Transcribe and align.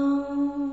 Oh. 0.00 0.67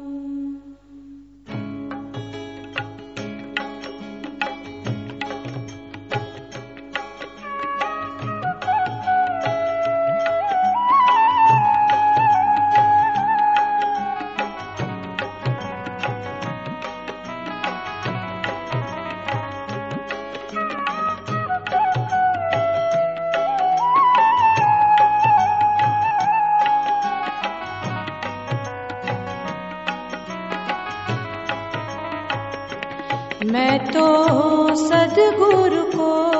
तो 33.95 34.73
सदगुरु 34.75 35.83
को 35.95 36.34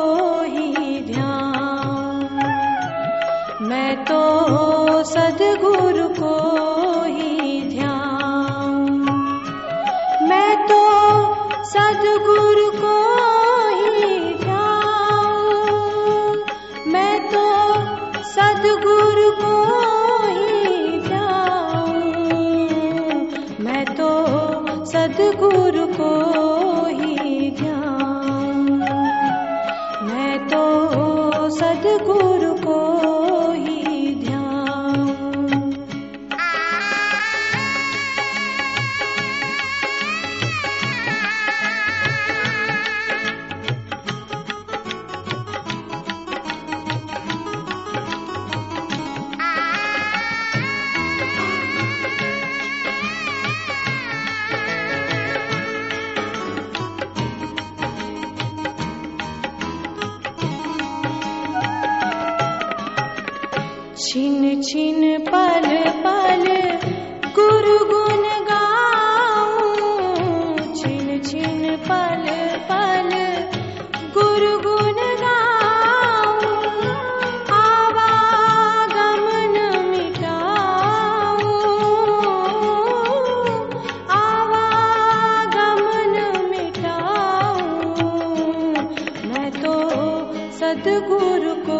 सतगुरु 90.88 91.54
को 91.68 91.80